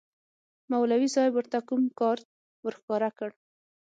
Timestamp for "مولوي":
0.71-1.09